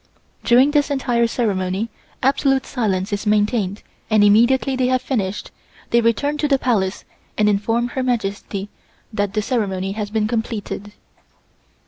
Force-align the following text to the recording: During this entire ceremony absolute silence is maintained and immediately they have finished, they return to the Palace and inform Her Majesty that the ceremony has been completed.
During 0.43 0.71
this 0.71 0.89
entire 0.89 1.27
ceremony 1.27 1.91
absolute 2.23 2.65
silence 2.65 3.13
is 3.13 3.27
maintained 3.27 3.83
and 4.09 4.23
immediately 4.23 4.75
they 4.75 4.87
have 4.87 5.03
finished, 5.03 5.51
they 5.91 6.01
return 6.01 6.39
to 6.39 6.47
the 6.47 6.57
Palace 6.57 7.05
and 7.37 7.47
inform 7.47 7.89
Her 7.89 8.01
Majesty 8.01 8.69
that 9.13 9.35
the 9.35 9.43
ceremony 9.43 9.91
has 9.91 10.09
been 10.09 10.27
completed. 10.27 10.93